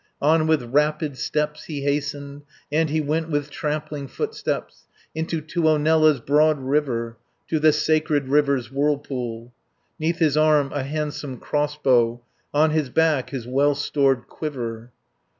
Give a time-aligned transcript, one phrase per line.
[0.19, 6.19] On with rapid steps he hastened, And he went with trampling footsteps, 390 Unto Tuonela's
[6.21, 7.17] broad river,
[7.49, 9.53] To the sacred river's whirlpool,
[9.99, 12.19] 'Neath his arm a handsome crossbow,
[12.51, 14.89] On his back his well stored quiver.